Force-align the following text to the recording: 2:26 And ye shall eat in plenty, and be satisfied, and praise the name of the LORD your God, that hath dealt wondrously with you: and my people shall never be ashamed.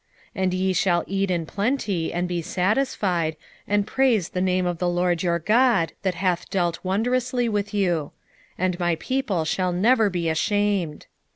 2:26 0.35 0.43
And 0.43 0.53
ye 0.55 0.73
shall 0.73 1.03
eat 1.05 1.29
in 1.29 1.45
plenty, 1.45 2.11
and 2.11 2.27
be 2.27 2.41
satisfied, 2.41 3.37
and 3.67 3.85
praise 3.85 4.29
the 4.29 4.41
name 4.41 4.65
of 4.65 4.79
the 4.79 4.89
LORD 4.89 5.21
your 5.21 5.37
God, 5.37 5.93
that 6.01 6.15
hath 6.15 6.49
dealt 6.49 6.79
wondrously 6.81 7.47
with 7.47 7.71
you: 7.71 8.11
and 8.57 8.79
my 8.79 8.95
people 8.95 9.45
shall 9.45 9.71
never 9.71 10.09
be 10.09 10.27
ashamed. 10.27 11.05